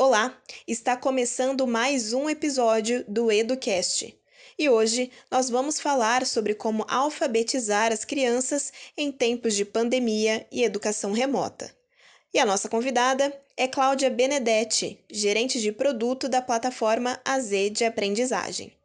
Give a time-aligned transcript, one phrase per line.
[0.00, 4.16] Olá, está começando mais um episódio do EduCast.
[4.56, 10.62] E hoje nós vamos falar sobre como alfabetizar as crianças em tempos de pandemia e
[10.62, 11.74] educação remota.
[12.32, 18.77] E a nossa convidada é Cláudia Benedetti, gerente de produto da plataforma AZ de aprendizagem.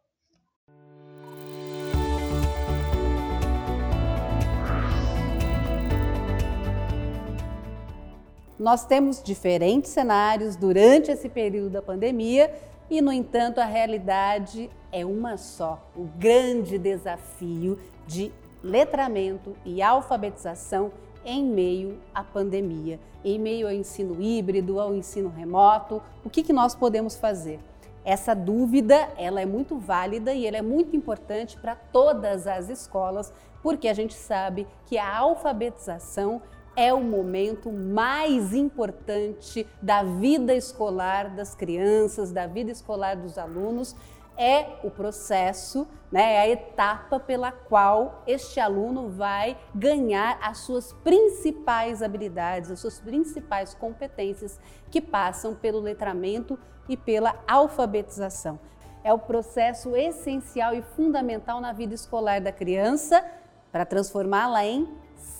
[8.58, 12.54] Nós temos diferentes cenários durante esse período da pandemia
[12.88, 18.30] e, no entanto, a realidade é uma só: o grande desafio de
[18.62, 20.92] letramento e alfabetização
[21.24, 26.00] em meio à pandemia, em meio ao ensino híbrido, ao ensino remoto.
[26.24, 27.58] O que, que nós podemos fazer?
[28.04, 33.32] Essa dúvida ela é muito válida e ela é muito importante para todas as escolas,
[33.62, 36.40] porque a gente sabe que a alfabetização
[36.76, 43.94] é o momento mais importante da vida escolar das crianças, da vida escolar dos alunos.
[44.36, 50.92] É o processo, né, é a etapa pela qual este aluno vai ganhar as suas
[50.92, 54.58] principais habilidades, as suas principais competências
[54.90, 56.58] que passam pelo letramento
[56.88, 58.58] e pela alfabetização.
[59.04, 63.24] É o processo essencial e fundamental na vida escolar da criança
[63.70, 64.88] para transformá-la em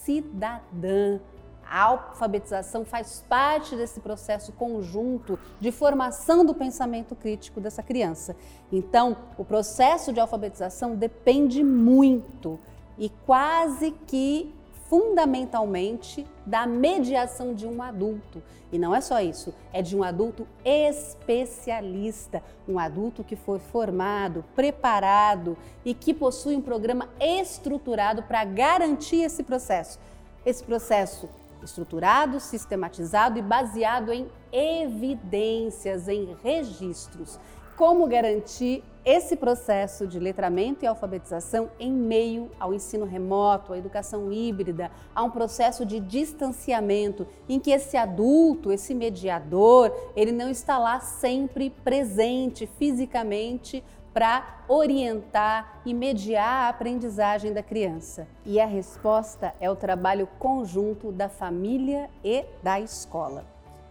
[0.05, 1.19] cidadã.
[1.67, 8.37] A alfabetização faz parte desse processo conjunto de formação do pensamento crítico dessa criança.
[8.71, 12.61] Então, o processo de alfabetização depende muito
[12.99, 14.55] e quase que
[14.89, 18.43] fundamentalmente da mediação de um adulto.
[18.71, 24.45] E não é só isso, é de um adulto especialista, um adulto que foi formado,
[24.55, 29.99] preparado e que possui um programa estruturado para garantir esse processo.
[30.45, 31.29] Esse processo
[31.63, 37.39] estruturado, sistematizado e baseado em evidências, em registros.
[37.77, 44.33] Como garantir esse processo de letramento e alfabetização em meio ao ensino remoto, à educação
[44.33, 50.79] híbrida, a um processo de distanciamento em que esse adulto, esse mediador, ele não está
[50.79, 53.85] lá sempre presente fisicamente
[54.15, 58.29] para orientar e mediar a aprendizagem da criança.
[58.47, 63.45] E a resposta é o trabalho conjunto da família e da escola.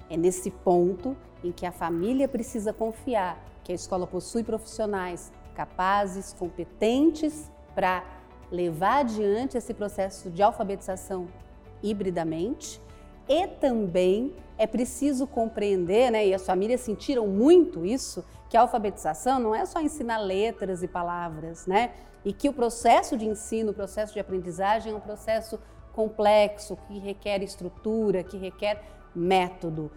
[0.10, 6.34] É nesse ponto em que a família precisa confiar que a escola possui profissionais capazes,
[6.34, 8.04] competentes para
[8.52, 11.28] levar adiante esse processo de alfabetização
[11.82, 12.82] hibridamente
[13.28, 19.40] e também é preciso compreender, né, e as famílias sentiram muito isso, que a alfabetização
[19.40, 21.92] não é só ensinar letras e palavras, né?
[22.24, 25.60] E que o processo de ensino, o processo de aprendizagem é um processo
[25.92, 28.84] complexo, que requer estrutura, que requer
[29.16, 29.92] método.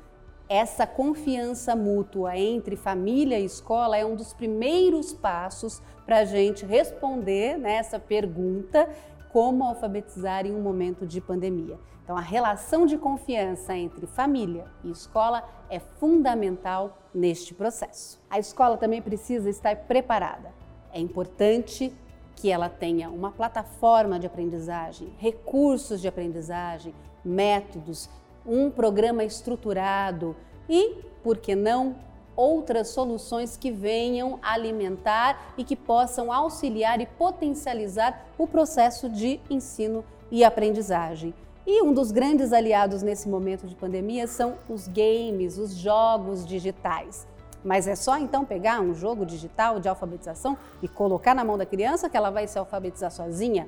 [0.48, 6.64] Essa confiança mútua entre família e escola é um dos primeiros passos para a gente
[6.64, 8.88] responder nessa pergunta
[9.32, 11.76] como alfabetizar em um momento de pandemia.
[12.04, 18.20] Então, a relação de confiança entre família e escola é fundamental neste processo.
[18.30, 20.54] A escola também precisa estar preparada.
[20.92, 21.92] É importante
[22.36, 28.08] que ela tenha uma plataforma de aprendizagem, recursos de aprendizagem, métodos,
[28.46, 30.36] um programa estruturado
[30.68, 31.96] e, por que não,
[32.36, 40.04] outras soluções que venham alimentar e que possam auxiliar e potencializar o processo de ensino
[40.30, 41.34] e aprendizagem.
[41.66, 47.26] E um dos grandes aliados nesse momento de pandemia são os games, os jogos digitais.
[47.64, 51.66] Mas é só então pegar um jogo digital de alfabetização e colocar na mão da
[51.66, 53.66] criança que ela vai se alfabetizar sozinha?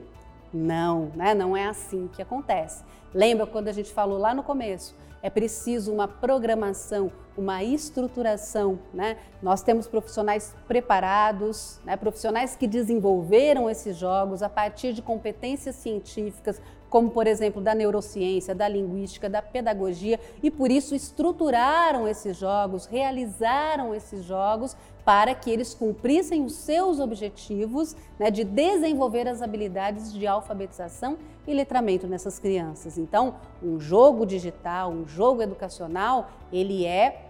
[0.52, 1.34] Não, né?
[1.34, 2.82] não é assim que acontece.
[3.12, 4.94] Lembra quando a gente falou lá no começo?
[5.20, 8.78] É preciso uma programação, uma estruturação.
[8.94, 9.16] Né?
[9.42, 11.96] Nós temos profissionais preparados, né?
[11.96, 18.54] profissionais que desenvolveram esses jogos a partir de competências científicas, como por exemplo da neurociência,
[18.54, 24.76] da linguística, da pedagogia, e por isso estruturaram esses jogos, realizaram esses jogos
[25.08, 31.16] para que eles cumprissem os seus objetivos né, de desenvolver as habilidades de alfabetização
[31.46, 32.98] e letramento nessas crianças.
[32.98, 37.22] Então, um jogo digital, um jogo educacional, ele é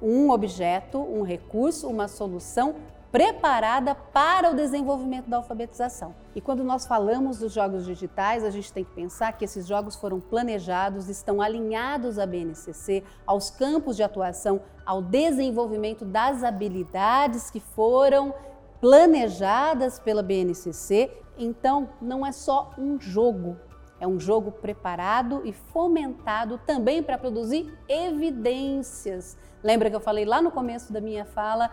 [0.00, 2.76] um objeto, um recurso, uma solução
[3.12, 6.14] preparada para o desenvolvimento da alfabetização.
[6.34, 9.96] E quando nós falamos dos jogos digitais, a gente tem que pensar que esses jogos
[9.96, 17.58] foram planejados, estão alinhados à BNCC, aos campos de atuação, ao desenvolvimento das habilidades que
[17.58, 18.32] foram
[18.80, 21.10] planejadas pela BNCC.
[21.36, 23.56] Então, não é só um jogo,
[24.02, 29.36] É um jogo preparado e fomentado também para produzir evidências.
[29.62, 31.70] Lembra que eu falei lá no começo da minha fala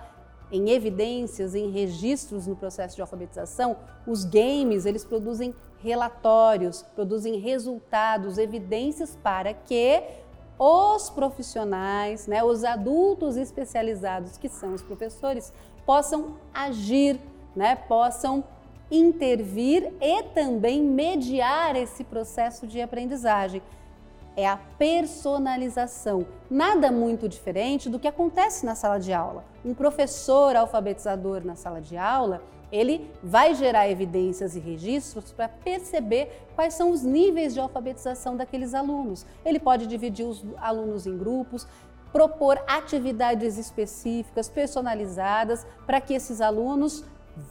[0.52, 3.78] em evidências, em registros no processo de alfabetização?
[4.06, 10.04] Os games, eles produzem relatórios, produzem resultados, evidências para que
[10.60, 15.54] os profissionais, né, os adultos especializados que são os professores,
[15.86, 17.20] possam agir,
[17.56, 18.44] né, possam
[18.90, 23.62] intervir e também mediar esse processo de aprendizagem.
[24.38, 29.44] É a personalização, nada muito diferente do que acontece na sala de aula.
[29.66, 36.46] Um professor alfabetizador na sala de aula, ele vai gerar evidências e registros para perceber
[36.56, 39.26] quais são os níveis de alfabetização daqueles alunos.
[39.44, 41.66] Ele pode dividir os alunos em grupos,
[42.12, 47.04] propor atividades específicas, personalizadas, para que esses alunos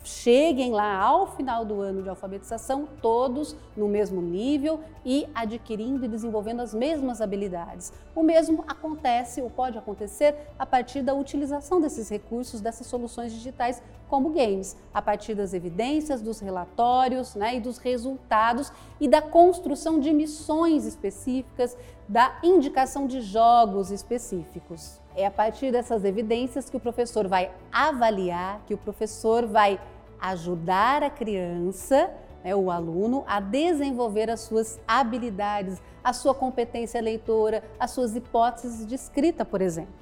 [0.05, 6.09] cheguem lá ao final do ano de alfabetização, todos no mesmo nível e adquirindo e
[6.09, 7.93] desenvolvendo as mesmas habilidades.
[8.15, 13.83] O mesmo acontece ou pode acontecer a partir da utilização desses recursos, dessas soluções digitais
[14.09, 19.99] como games, a partir das evidências, dos relatórios né, e dos resultados e da construção
[19.99, 21.77] de missões específicas,
[22.09, 25.01] da indicação de jogos específicos.
[25.17, 29.81] É a partir dessas evidências que o professor vai avaliar, que o professor vai
[30.21, 32.11] ajudar a criança,
[32.45, 38.87] né, o aluno, a desenvolver as suas habilidades, a sua competência leitora, as suas hipóteses
[38.87, 39.95] de escrita, por exemplo.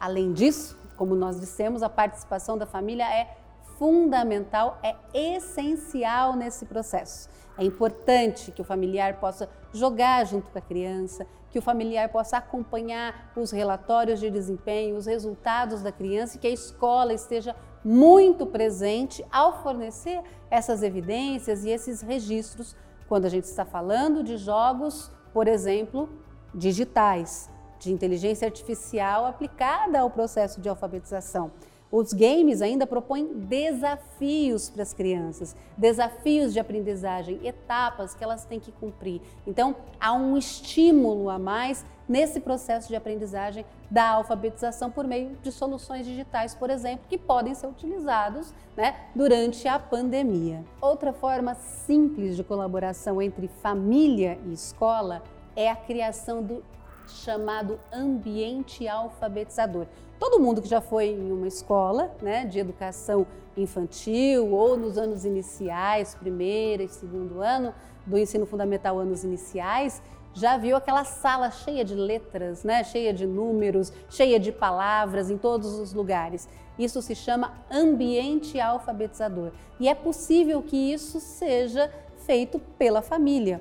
[0.00, 3.36] Além disso, como nós dissemos, a participação da família é
[3.78, 7.28] fundamental, é essencial nesse processo.
[7.56, 12.38] É importante que o familiar possa jogar junto com a criança, que o familiar possa
[12.38, 17.54] acompanhar os relatórios de desempenho, os resultados da criança e que a escola esteja
[17.84, 20.20] muito presente ao fornecer
[20.50, 22.74] essas evidências e esses registros
[23.06, 26.08] quando a gente está falando de jogos, por exemplo,
[26.54, 31.52] digitais, de inteligência artificial aplicada ao processo de alfabetização.
[31.96, 38.58] Os games ainda propõem desafios para as crianças, desafios de aprendizagem, etapas que elas têm
[38.58, 39.20] que cumprir.
[39.46, 45.52] Então, há um estímulo a mais nesse processo de aprendizagem da alfabetização por meio de
[45.52, 50.64] soluções digitais, por exemplo, que podem ser utilizados né, durante a pandemia.
[50.80, 55.22] Outra forma simples de colaboração entre família e escola
[55.54, 56.60] é a criação do
[57.08, 59.86] chamado ambiente alfabetizador.
[60.18, 65.24] Todo mundo que já foi em uma escola né, de educação infantil ou nos anos
[65.24, 67.74] iniciais, primeiro e segundo ano
[68.06, 70.00] do ensino fundamental, anos iniciais,
[70.32, 75.38] já viu aquela sala cheia de letras, né, cheia de números, cheia de palavras em
[75.38, 76.48] todos os lugares.
[76.78, 79.52] Isso se chama ambiente alfabetizador.
[79.78, 81.92] E é possível que isso seja
[82.26, 83.60] feito pela família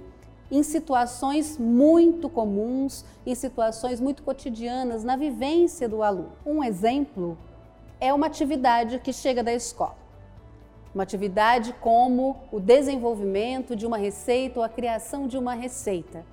[0.52, 6.32] em situações muito comuns, em situações muito cotidianas, na vivência do aluno.
[6.46, 7.38] Um exemplo
[8.00, 9.96] é uma atividade que chega da escola.
[10.94, 16.24] Uma atividade como o desenvolvimento de uma receita ou a criação de uma receita.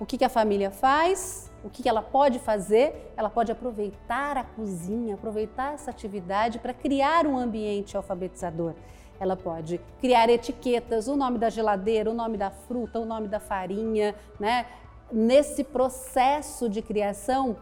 [0.00, 1.50] O que, a família faz?
[1.64, 3.12] O que ela pode fazer?
[3.16, 8.74] Ela pode aproveitar a cozinha, aproveitar essa atividade para criar um ambiente alfabetizador.
[9.20, 13.40] Ela pode criar etiquetas, o nome da geladeira, o nome da fruta, o nome da
[13.40, 14.66] farinha, né?
[15.10, 17.56] Nesse processo de criação,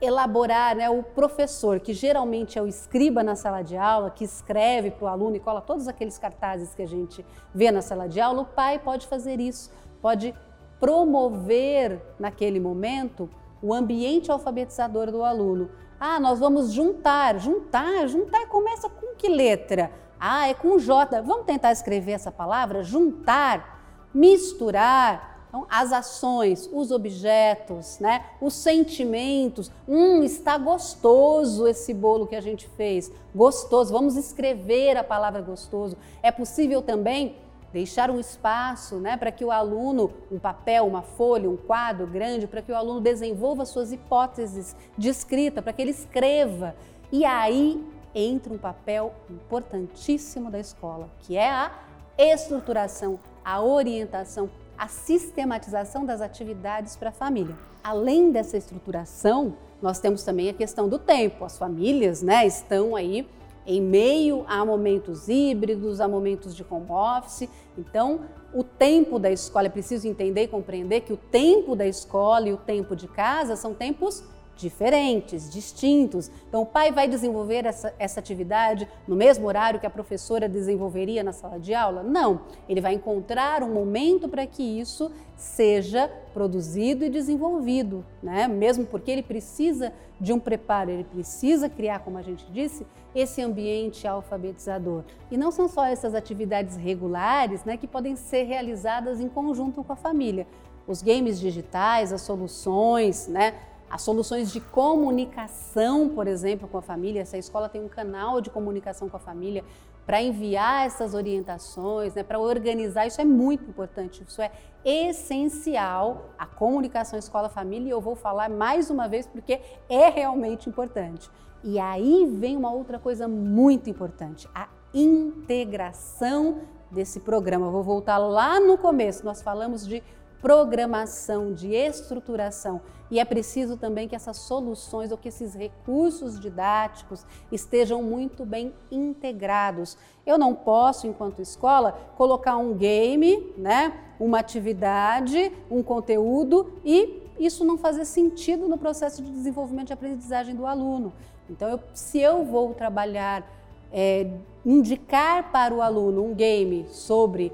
[0.00, 4.90] elaborar, né, o professor, que geralmente é o escriba na sala de aula, que escreve
[4.90, 8.18] para o aluno e cola todos aqueles cartazes que a gente vê na sala de
[8.18, 9.70] aula, o pai pode fazer isso,
[10.00, 10.34] pode
[10.78, 13.28] promover naquele momento
[13.62, 15.70] o ambiente alfabetizador do aluno.
[15.98, 19.92] Ah, nós vamos juntar, juntar, juntar começa com que letra?
[20.20, 21.22] Ah, é com J.
[21.22, 22.84] Vamos tentar escrever essa palavra?
[22.84, 25.30] Juntar, misturar.
[25.48, 28.24] Então, as ações, os objetos, né?
[28.40, 29.72] os sentimentos.
[29.88, 33.10] Hum, está gostoso esse bolo que a gente fez.
[33.34, 33.92] Gostoso.
[33.92, 35.96] Vamos escrever a palavra gostoso.
[36.22, 37.34] É possível também
[37.72, 42.46] deixar um espaço né, para que o aluno, um papel, uma folha, um quadro grande,
[42.46, 46.74] para que o aluno desenvolva suas hipóteses de escrita, para que ele escreva.
[47.10, 51.72] E aí entra um papel importantíssimo da escola, que é a
[52.18, 57.56] estruturação, a orientação, a sistematização das atividades para a família.
[57.82, 61.44] Além dessa estruturação, nós temos também a questão do tempo.
[61.44, 63.26] As famílias né, estão aí
[63.66, 67.48] em meio a momentos híbridos, a momentos de home office.
[67.76, 68.20] Então,
[68.52, 72.52] o tempo da escola, é preciso entender e compreender que o tempo da escola e
[72.52, 74.24] o tempo de casa são tempos
[74.60, 76.30] diferentes, distintos.
[76.48, 81.24] Então, o pai vai desenvolver essa, essa atividade no mesmo horário que a professora desenvolveria
[81.24, 82.02] na sala de aula?
[82.02, 82.42] Não.
[82.68, 88.46] Ele vai encontrar um momento para que isso seja produzido e desenvolvido, né?
[88.46, 93.40] mesmo porque ele precisa de um preparo, ele precisa criar, como a gente disse, esse
[93.40, 95.02] ambiente alfabetizador.
[95.30, 99.92] E não são só essas atividades regulares né, que podem ser realizadas em conjunto com
[99.92, 100.46] a família.
[100.86, 103.54] Os games digitais, as soluções, né,
[103.90, 107.22] as soluções de comunicação, por exemplo, com a família.
[107.22, 109.64] Essa escola tem um canal de comunicação com a família
[110.06, 113.06] para enviar essas orientações, né, para organizar.
[113.06, 114.50] Isso é muito importante, isso é
[114.84, 116.30] essencial.
[116.38, 121.28] A comunicação escola-família, e eu vou falar mais uma vez porque é realmente importante.
[121.62, 127.66] E aí vem uma outra coisa muito importante: a integração desse programa.
[127.66, 130.02] Eu vou voltar lá no começo, nós falamos de
[130.40, 132.80] programação, de estruturação.
[133.10, 138.72] E é preciso também que essas soluções ou que esses recursos didáticos estejam muito bem
[138.90, 139.98] integrados.
[140.24, 147.64] Eu não posso, enquanto escola, colocar um game, né, uma atividade, um conteúdo e isso
[147.64, 151.12] não fazer sentido no processo de desenvolvimento e aprendizagem do aluno.
[151.48, 153.44] Então, eu, se eu vou trabalhar,
[153.92, 154.30] é,
[154.64, 157.52] indicar para o aluno um game sobre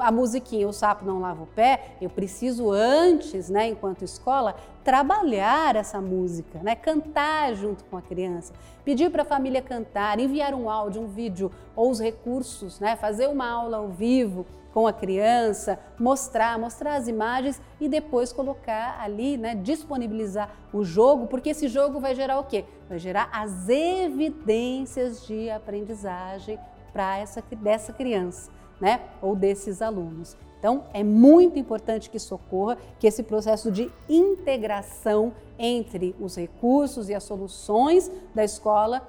[0.00, 5.76] a musiquinha O Sapo Não Lava o Pé, eu preciso antes, né, enquanto escola, trabalhar
[5.76, 8.52] essa música, né, cantar junto com a criança,
[8.84, 13.28] pedir para a família cantar, enviar um áudio, um vídeo ou os recursos, né, fazer
[13.28, 19.36] uma aula ao vivo com a criança, mostrar, mostrar as imagens e depois colocar ali,
[19.36, 22.64] né, disponibilizar o jogo, porque esse jogo vai gerar o quê?
[22.88, 26.58] Vai gerar as evidências de aprendizagem
[26.92, 28.50] para essa dessa criança
[28.80, 30.36] né, ou desses alunos.
[30.58, 37.08] Então, é muito importante que isso ocorra, que esse processo de integração entre os recursos
[37.08, 39.06] e as soluções da escola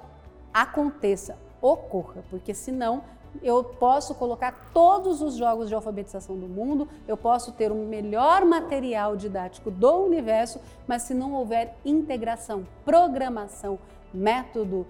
[0.52, 3.02] aconteça, ocorra, porque senão
[3.42, 8.44] eu posso colocar todos os jogos de alfabetização do mundo, eu posso ter o melhor
[8.44, 13.78] material didático do universo, mas se não houver integração, programação,
[14.12, 14.86] método,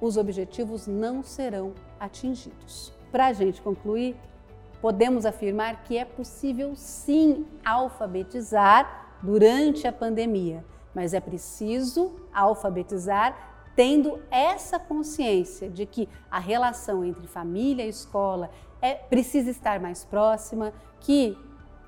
[0.00, 2.99] os objetivos não serão atingidos.
[3.10, 4.16] Para a gente concluir,
[4.80, 10.64] podemos afirmar que é possível sim alfabetizar durante a pandemia,
[10.94, 18.50] mas é preciso alfabetizar tendo essa consciência de que a relação entre família e escola
[18.82, 21.36] é, precisa estar mais próxima, que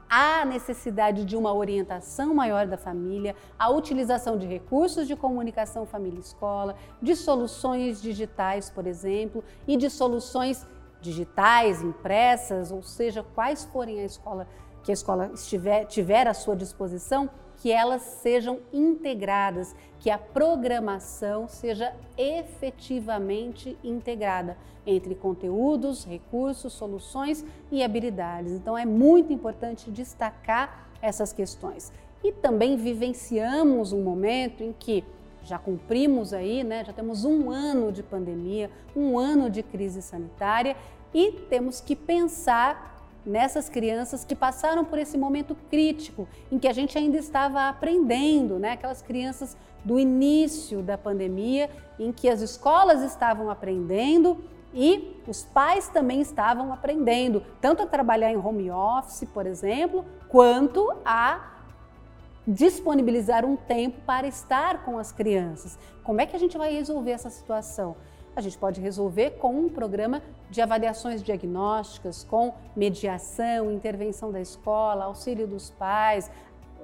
[0.08, 6.76] há necessidade de uma orientação maior da família, a utilização de recursos de comunicação família-escola,
[7.00, 10.66] de soluções digitais, por exemplo, e de soluções
[11.02, 14.46] digitais, impressas, ou seja, quais forem a escola
[14.82, 21.46] que a escola estiver, tiver à sua disposição, que elas sejam integradas, que a programação
[21.46, 28.52] seja efetivamente integrada entre conteúdos, recursos, soluções e habilidades.
[28.52, 31.92] Então é muito importante destacar essas questões.
[32.24, 35.04] E também vivenciamos um momento em que
[35.44, 40.76] já cumprimos aí, né, já temos um ano de pandemia, um ano de crise sanitária
[41.12, 42.92] e temos que pensar
[43.24, 48.58] nessas crianças que passaram por esse momento crítico em que a gente ainda estava aprendendo,
[48.58, 48.72] né?
[48.72, 54.42] Aquelas crianças do início da pandemia em que as escolas estavam aprendendo
[54.74, 60.90] e os pais também estavam aprendendo, tanto a trabalhar em home office, por exemplo, quanto
[61.04, 61.52] a
[62.46, 65.78] disponibilizar um tempo para estar com as crianças.
[66.02, 67.96] Como é que a gente vai resolver essa situação?
[68.34, 75.04] A gente pode resolver com um programa de avaliações diagnósticas, com mediação, intervenção da escola,
[75.04, 76.30] auxílio dos pais.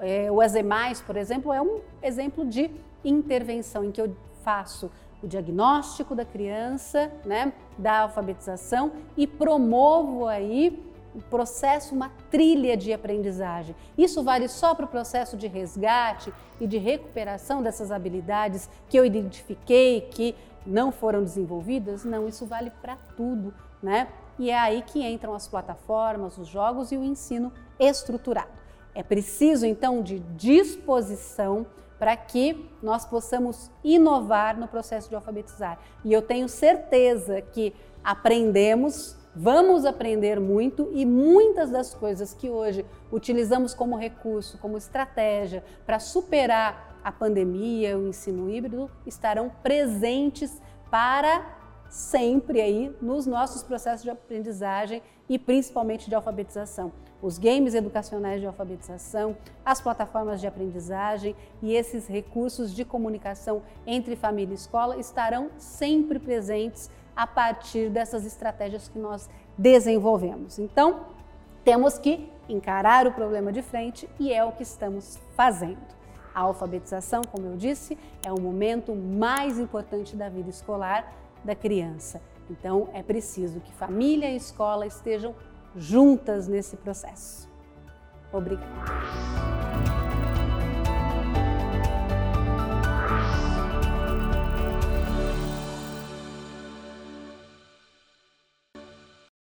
[0.01, 2.71] É, o AZEMAIS, por exemplo, é um exemplo de
[3.03, 4.91] intervenção em que eu faço
[5.23, 10.88] o diagnóstico da criança, né, da alfabetização e promovo aí
[11.23, 13.75] processo, uma trilha de aprendizagem.
[13.97, 19.05] Isso vale só para o processo de resgate e de recuperação dessas habilidades que eu
[19.05, 20.35] identifiquei que
[20.67, 22.05] não foram desenvolvidas?
[22.05, 24.09] Não, isso vale para tudo, né?
[24.39, 28.53] E é aí que entram as plataformas, os jogos e o ensino estruturado.
[28.95, 31.67] É preciso então de disposição
[31.99, 35.79] para que nós possamos inovar no processo de alfabetizar.
[36.05, 42.85] E eu tenho certeza que aprendemos Vamos aprender muito e muitas das coisas que hoje
[43.13, 51.57] utilizamos como recurso, como estratégia para superar a pandemia, o ensino híbrido, estarão presentes para
[51.89, 56.91] sempre aí nos nossos processos de aprendizagem e principalmente de alfabetização.
[57.23, 64.17] os games educacionais de alfabetização, as plataformas de aprendizagem e esses recursos de comunicação entre
[64.17, 70.57] família e escola estarão sempre presentes a partir dessas estratégias que nós desenvolvemos.
[70.57, 71.01] Então,
[71.65, 75.83] temos que encarar o problema de frente e é o que estamos fazendo.
[76.33, 82.23] A alfabetização, como eu disse, é o momento mais importante da vida escolar da criança.
[82.49, 85.35] Então, é preciso que família e escola estejam
[85.75, 87.49] juntas nesse processo.
[88.33, 89.68] Obrigada.